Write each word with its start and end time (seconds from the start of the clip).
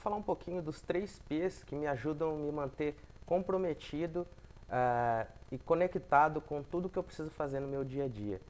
falar 0.00 0.16
um 0.16 0.22
pouquinho 0.22 0.62
dos 0.62 0.80
três 0.80 1.20
P's 1.28 1.62
que 1.64 1.74
me 1.74 1.86
ajudam 1.86 2.34
a 2.34 2.38
me 2.38 2.50
manter 2.50 2.96
comprometido 3.26 4.26
uh, 4.68 5.26
e 5.52 5.58
conectado 5.58 6.40
com 6.40 6.62
tudo 6.62 6.88
que 6.88 6.98
eu 6.98 7.02
preciso 7.02 7.30
fazer 7.30 7.60
no 7.60 7.68
meu 7.68 7.84
dia 7.84 8.04
a 8.04 8.08
dia. 8.08 8.40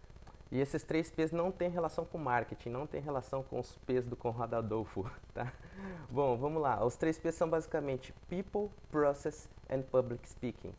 E 0.51 0.61
esses 0.61 0.83
três 0.83 1.11
P's 1.11 1.31
não 1.31 1.53
têm 1.53 1.71
relação 1.71 2.05
com 2.05 2.19
marketing, 2.19 2.71
não 2.71 2.87
tem 2.87 3.01
relação 3.01 3.43
com 3.43 3.61
os 3.61 3.77
P's 3.87 4.07
do 4.07 4.17
Conrado 4.17 4.55
Adolfo, 4.55 5.09
tá? 5.33 5.53
Bom, 6.11 6.37
vamos 6.37 6.61
lá. 6.61 6.85
Os 6.85 6.97
três 6.97 7.19
P's 7.19 7.37
são 7.37 7.49
basicamente 7.49 8.13
People, 8.29 8.69
Process 8.91 9.49
and 9.71 9.83
Public 9.83 10.29
Speaking. 10.29 10.75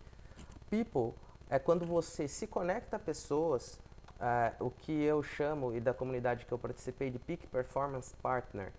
People 0.70 1.14
é 1.50 1.58
quando 1.58 1.86
você 1.86 2.28
se 2.28 2.48
conecta 2.48 2.98
a 2.98 3.00
pessoas, 3.00 3.80
uh, 4.20 4.66
o 4.66 4.72
que 4.72 4.92
eu 4.92 5.24
chamo, 5.24 5.74
e 5.74 5.80
da 5.80 5.94
comunidade 5.94 6.46
que 6.46 6.52
eu 6.52 6.60
participei, 6.60 7.10
de 7.10 7.20
Peak 7.20 7.48
Performance 7.48 8.14
Partner. 8.22 8.74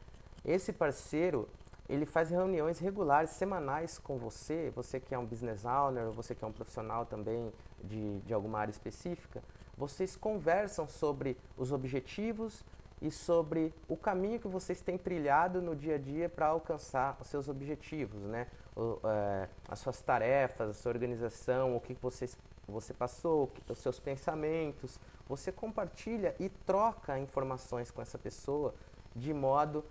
Esse 0.44 0.72
parceiro, 0.72 1.48
ele 1.88 2.06
faz 2.06 2.30
reuniões 2.30 2.78
regulares, 2.78 3.30
semanais 3.30 3.98
com 3.98 4.18
você, 4.18 4.70
você 4.74 5.00
que 5.00 5.14
é 5.14 5.18
um 5.18 5.26
business 5.26 5.64
owner, 5.64 6.10
você 6.10 6.34
que 6.34 6.44
é 6.44 6.46
um 6.46 6.52
profissional 6.52 7.04
também 7.06 7.52
de, 7.82 8.20
de 8.20 8.32
alguma 8.32 8.58
área 8.60 8.70
específica, 8.70 9.42
vocês 9.76 10.16
conversam 10.16 10.86
sobre 10.86 11.36
os 11.56 11.72
objetivos 11.72 12.64
e 13.00 13.10
sobre 13.10 13.74
o 13.88 13.96
caminho 13.96 14.38
que 14.38 14.46
vocês 14.46 14.80
têm 14.80 14.96
trilhado 14.96 15.60
no 15.60 15.74
dia 15.74 15.96
a 15.96 15.98
dia 15.98 16.28
para 16.28 16.46
alcançar 16.46 17.18
os 17.20 17.26
seus 17.26 17.48
objetivos, 17.48 18.22
né? 18.22 18.46
O, 18.76 19.00
é, 19.04 19.48
as 19.68 19.80
suas 19.80 20.00
tarefas, 20.00 20.70
a 20.70 20.72
sua 20.72 20.92
organização, 20.92 21.74
o 21.76 21.80
que 21.80 21.94
vocês, 21.94 22.38
você 22.68 22.94
passou, 22.94 23.52
os 23.68 23.78
seus 23.78 23.98
pensamentos. 23.98 25.00
Você 25.28 25.50
compartilha 25.50 26.34
e 26.38 26.48
troca 26.48 27.18
informações 27.18 27.90
com 27.90 28.00
essa 28.00 28.18
pessoa 28.18 28.72
de 29.16 29.34
modo 29.34 29.84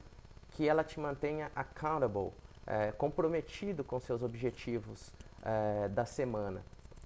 que 0.62 0.70
ela 0.70 0.84
te 0.84 1.00
mantenha 1.00 1.52
accountable, 1.56 2.30
é, 2.68 2.92
comprometido 2.92 3.84
com 3.84 4.00
seus 4.00 4.22
objetivos 4.22 5.12
é, 5.44 5.88
da 5.88 6.06
semana 6.06 6.62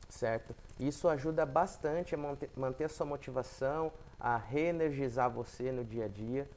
certo? 0.09 0.55
Isso 0.79 1.07
ajuda 1.07 1.45
bastante 1.45 2.13
a 2.13 2.17
manter, 2.17 2.49
manter 2.55 2.89
sua 2.89 3.05
motivação, 3.05 3.91
a 4.19 4.37
reenergizar 4.37 5.29
você 5.29 5.71
no 5.71 5.83
dia 5.83 6.05
a 6.05 6.07
dia, 6.07 6.47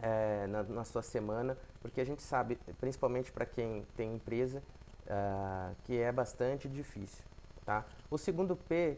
é, 0.00 0.46
na, 0.46 0.62
na, 0.62 0.84
sua 0.84 1.02
semana, 1.02 1.56
porque 1.80 2.00
a 2.00 2.04
gente 2.04 2.22
sabe, 2.22 2.56
principalmente 2.80 3.30
para 3.30 3.44
quem 3.44 3.84
tem 3.94 4.14
empresa, 4.14 4.62
uh, 5.06 5.76
que 5.84 5.98
é 5.98 6.10
bastante 6.10 6.68
difícil, 6.68 7.24
tá? 7.64 7.84
O 8.10 8.16
segundo 8.16 8.56
P, 8.56 8.96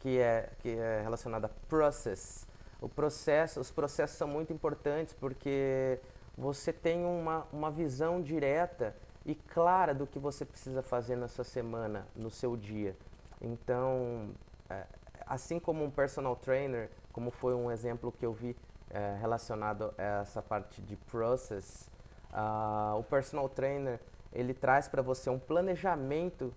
que 0.00 0.18
é, 0.18 0.50
que 0.60 0.68
é 0.68 1.00
relacionado 1.02 1.46
a 1.46 1.50
process, 1.68 2.46
o 2.80 2.88
processo, 2.88 3.60
os 3.60 3.70
processos 3.70 4.18
são 4.18 4.28
muito 4.28 4.52
importantes 4.52 5.14
porque 5.18 5.98
você 6.36 6.72
tem 6.72 7.04
uma, 7.04 7.46
uma 7.52 7.70
visão 7.70 8.20
direta 8.20 8.94
e 9.24 9.34
clara 9.34 9.94
do 9.94 10.06
que 10.06 10.18
você 10.18 10.44
precisa 10.44 10.82
fazer 10.82 11.16
na 11.16 11.28
sua 11.28 11.44
semana, 11.44 12.06
no 12.14 12.30
seu 12.30 12.56
dia. 12.56 12.96
Então, 13.40 14.30
é, 14.68 14.84
assim 15.26 15.58
como 15.58 15.84
um 15.84 15.90
personal 15.90 16.36
trainer, 16.36 16.90
como 17.12 17.30
foi 17.30 17.54
um 17.54 17.70
exemplo 17.70 18.12
que 18.12 18.26
eu 18.26 18.32
vi 18.32 18.56
é, 18.90 19.16
relacionado 19.20 19.94
a 19.96 20.02
essa 20.02 20.42
parte 20.42 20.82
de 20.82 20.96
process, 20.96 21.88
uh, 22.32 22.98
o 22.98 23.02
personal 23.02 23.48
trainer 23.48 24.00
ele 24.32 24.52
traz 24.52 24.88
para 24.88 25.00
você 25.00 25.30
um 25.30 25.38
planejamento 25.38 26.52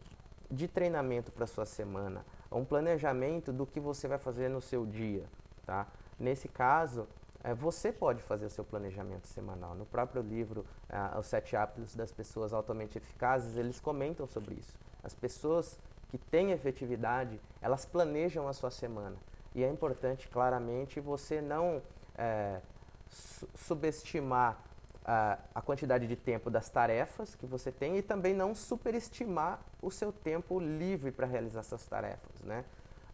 de 0.49 0.67
treinamento 0.67 1.31
para 1.31 1.45
sua 1.45 1.65
semana, 1.65 2.25
um 2.51 2.65
planejamento 2.65 3.53
do 3.53 3.65
que 3.65 3.79
você 3.79 4.07
vai 4.07 4.17
fazer 4.17 4.49
no 4.49 4.61
seu 4.61 4.85
dia, 4.85 5.25
tá? 5.65 5.87
Nesse 6.19 6.47
caso, 6.47 7.07
você 7.53 7.91
pode 7.91 8.21
fazer 8.21 8.45
o 8.45 8.49
seu 8.49 8.63
planejamento 8.63 9.27
semanal. 9.27 9.75
No 9.75 9.85
próprio 9.85 10.21
livro, 10.21 10.65
uh, 10.89 11.19
Os 11.19 11.27
Sete 11.27 11.55
Hábitos 11.55 11.95
das 11.95 12.11
Pessoas 12.11 12.53
Altamente 12.53 12.97
Eficazes, 12.97 13.57
eles 13.57 13.79
comentam 13.79 14.27
sobre 14.27 14.55
isso. 14.55 14.77
As 15.03 15.13
pessoas 15.13 15.79
que 16.09 16.17
têm 16.17 16.51
efetividade, 16.51 17.39
elas 17.61 17.85
planejam 17.85 18.47
a 18.47 18.53
sua 18.53 18.71
semana. 18.71 19.15
E 19.53 19.63
é 19.63 19.69
importante, 19.69 20.27
claramente, 20.27 20.99
você 20.99 21.41
não 21.41 21.81
é, 22.17 22.59
su 23.09 23.47
subestimar 23.55 24.57
a, 25.05 25.39
a 25.55 25.61
quantidade 25.61 26.05
de 26.05 26.15
tempo 26.15 26.49
das 26.49 26.69
tarefas 26.69 27.33
que 27.33 27.45
você 27.45 27.71
tem 27.71 27.97
e 27.97 28.01
também 28.01 28.33
não 28.33 28.53
superestimar 28.53 29.61
o 29.81 29.89
seu 29.89 30.11
tempo 30.11 30.59
livre 30.59 31.11
para 31.11 31.25
realizar 31.25 31.61
essas 31.61 31.85
tarefas, 31.85 32.41
né? 32.41 32.65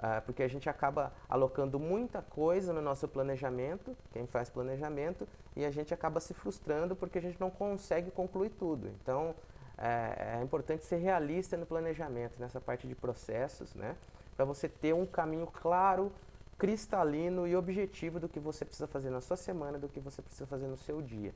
Uh, 0.04 0.22
porque 0.26 0.44
a 0.44 0.50
gente 0.50 0.70
acaba 0.70 1.14
alocando 1.30 1.80
muita 1.80 2.22
coisa 2.22 2.74
no 2.74 2.82
nosso 2.82 3.08
planejamento, 3.08 3.96
quem 4.12 4.28
faz 4.28 4.50
planejamento, 4.50 5.26
e 5.56 5.64
a 5.64 5.72
gente 5.72 5.94
acaba 5.94 6.20
se 6.20 6.34
frustrando 6.34 6.94
porque 6.94 7.20
a 7.20 7.22
gente 7.22 7.40
não 7.40 7.50
consegue 7.50 8.12
concluir 8.12 8.50
tudo. 8.50 8.90
Então, 9.02 9.34
é, 9.78 10.40
é 10.40 10.44
importante 10.44 10.84
ser 10.84 10.98
realista 10.98 11.56
no 11.56 11.66
planejamento, 11.66 12.38
nessa 12.38 12.60
parte 12.60 12.86
de 12.86 12.94
processos, 12.94 13.74
né? 13.76 13.96
Para 14.36 14.44
você 14.44 14.68
ter 14.68 14.94
um 14.94 15.06
caminho 15.06 15.48
claro, 15.48 16.12
cristalino 16.58 17.48
e 17.48 17.56
objetivo 17.56 18.20
do 18.20 18.28
que 18.28 18.42
você 18.42 18.66
precisa 18.66 18.88
fazer 18.88 19.10
na 19.10 19.22
sua 19.22 19.38
semana, 19.38 19.78
do 19.78 19.88
que 19.88 20.02
você 20.02 20.22
precisa 20.22 20.46
fazer 20.48 20.68
no 20.68 20.78
seu 20.78 21.02
dia. 21.02 21.34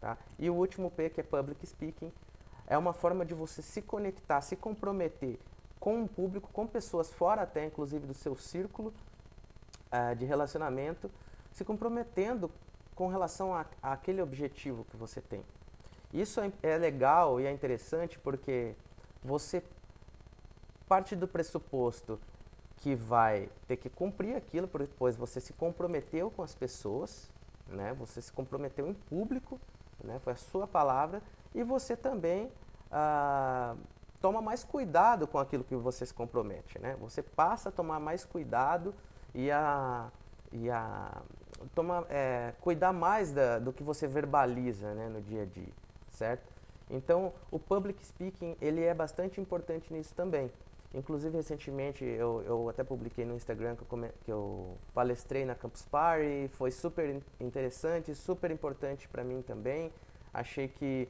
Tá? 0.00 0.16
E 0.38 0.48
o 0.48 0.54
último 0.54 0.90
P, 0.90 1.10
que 1.10 1.20
é 1.20 1.24
Public 1.24 1.66
Speaking, 1.66 2.12
é 2.66 2.76
uma 2.78 2.92
forma 2.92 3.24
de 3.24 3.34
você 3.34 3.60
se 3.60 3.82
conectar, 3.82 4.40
se 4.40 4.56
comprometer 4.56 5.38
com 5.84 6.02
o 6.02 6.08
público, 6.08 6.48
com 6.50 6.66
pessoas 6.66 7.12
fora 7.12 7.42
até 7.42 7.66
inclusive 7.66 8.06
do 8.06 8.14
seu 8.14 8.34
círculo 8.34 8.90
uh, 9.92 10.16
de 10.16 10.24
relacionamento, 10.24 11.10
se 11.52 11.62
comprometendo 11.62 12.50
com 12.94 13.06
relação 13.08 13.54
a, 13.54 13.66
aquele 13.82 14.22
objetivo 14.22 14.86
que 14.86 14.96
você 14.96 15.20
tem. 15.20 15.44
Isso 16.10 16.40
é, 16.40 16.50
é 16.62 16.78
legal 16.78 17.38
e 17.38 17.44
é 17.44 17.52
interessante 17.52 18.18
porque 18.18 18.74
você 19.22 19.62
parte 20.88 21.14
do 21.14 21.28
pressuposto 21.28 22.18
que 22.78 22.94
vai 22.94 23.50
ter 23.68 23.76
que 23.76 23.90
cumprir 23.90 24.36
aquilo, 24.36 24.70
pois 24.98 25.16
você 25.16 25.38
se 25.38 25.52
comprometeu 25.52 26.30
com 26.30 26.42
as 26.42 26.54
pessoas, 26.54 27.30
né? 27.68 27.92
Você 27.98 28.22
se 28.22 28.32
comprometeu 28.32 28.88
em 28.88 28.94
público, 28.94 29.60
né? 30.02 30.18
Foi 30.24 30.32
a 30.32 30.36
sua 30.36 30.66
palavra 30.66 31.20
e 31.54 31.62
você 31.62 31.94
também 31.94 32.50
ah, 32.90 33.76
toma 34.24 34.40
mais 34.40 34.64
cuidado 34.64 35.26
com 35.26 35.38
aquilo 35.38 35.62
que 35.62 35.76
você 35.76 36.06
se 36.06 36.14
compromete, 36.14 36.78
né? 36.78 36.96
Você 36.98 37.22
passa 37.22 37.68
a 37.68 37.72
tomar 37.72 38.00
mais 38.00 38.24
cuidado 38.24 38.94
e 39.34 39.50
a 39.50 40.10
e 40.50 40.70
a 40.70 41.20
tomar, 41.74 42.06
é, 42.08 42.54
cuidar 42.58 42.90
mais 42.90 43.32
da, 43.32 43.58
do 43.58 43.70
que 43.70 43.82
você 43.82 44.06
verbaliza, 44.06 44.94
né? 44.94 45.10
No 45.10 45.20
dia 45.20 45.42
a 45.42 45.44
dia 45.44 45.68
certo? 46.08 46.50
Então, 46.88 47.34
o 47.50 47.58
public 47.58 48.02
speaking, 48.02 48.56
ele 48.62 48.82
é 48.82 48.94
bastante 48.94 49.42
importante 49.42 49.92
nisso 49.92 50.14
também. 50.14 50.50
Inclusive, 50.94 51.36
recentemente, 51.36 52.02
eu, 52.02 52.42
eu 52.46 52.68
até 52.70 52.82
publiquei 52.82 53.26
no 53.26 53.34
Instagram 53.34 53.76
que 53.76 53.82
eu, 53.82 54.10
que 54.24 54.32
eu 54.32 54.78
palestrei 54.94 55.44
na 55.44 55.54
Campus 55.54 55.82
Party, 55.82 56.48
foi 56.52 56.70
super 56.70 57.20
interessante, 57.38 58.14
super 58.14 58.50
importante 58.50 59.06
para 59.06 59.22
mim 59.22 59.42
também. 59.42 59.92
Achei 60.32 60.66
que, 60.66 61.08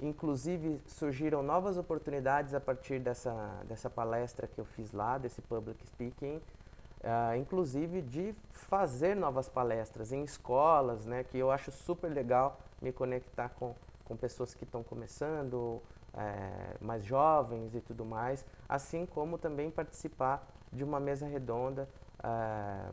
inclusive, 0.00 0.80
surgiram 0.86 1.42
novas 1.42 1.76
oportunidades 1.76 2.54
a 2.54 2.60
partir 2.60 3.00
dessa, 3.00 3.32
dessa 3.68 3.88
palestra 3.88 4.46
que 4.46 4.60
eu 4.60 4.64
fiz 4.64 4.92
lá, 4.92 5.18
desse 5.18 5.40
public 5.42 5.86
speaking, 5.86 6.36
uh, 6.36 7.36
inclusive 7.36 8.02
de 8.02 8.34
fazer 8.52 9.14
novas 9.14 9.48
palestras 9.48 10.12
em 10.12 10.22
escolas, 10.24 11.04
né, 11.06 11.24
que 11.24 11.38
eu 11.38 11.50
acho 11.50 11.70
super 11.72 12.08
legal 12.08 12.58
me 12.80 12.92
conectar 12.92 13.48
com 13.50 13.74
com 14.06 14.16
pessoas 14.16 14.54
que 14.54 14.64
estão 14.64 14.82
começando, 14.82 15.82
é, 16.14 16.76
mais 16.80 17.04
jovens 17.04 17.74
e 17.74 17.80
tudo 17.80 18.04
mais, 18.04 18.44
assim 18.68 19.04
como 19.04 19.36
também 19.36 19.70
participar 19.70 20.46
de 20.72 20.84
uma 20.84 20.98
mesa 20.98 21.26
redonda 21.26 21.88
é, 22.22 22.88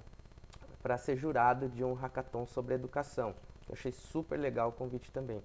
para 0.82 0.98
ser 0.98 1.16
jurado 1.16 1.70
de 1.70 1.84
um 1.84 1.94
hackathon 1.94 2.46
sobre 2.48 2.74
educação. 2.74 3.36
Eu 3.70 3.74
achei 3.74 3.92
super 3.92 4.38
legal 4.38 4.70
o 4.70 4.72
convite 4.72 5.12
também. 5.12 5.42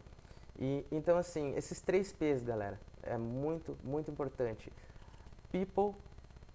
E 0.59 0.85
então 0.91 1.17
assim, 1.17 1.55
esses 1.55 1.81
três 1.81 2.13
P's, 2.13 2.43
galera, 2.43 2.81
é 3.03 3.17
muito 3.17 3.77
muito 3.85 4.11
importante. 4.11 4.73
People, 5.53 5.95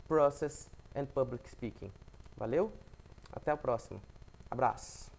process 0.07 0.69
and 0.95 1.06
public 1.06 1.50
speaking. 1.50 1.92
Valeu? 2.38 2.72
Até 3.31 3.51
a 3.51 3.57
próxima. 3.57 4.00
Abraço. 4.51 5.12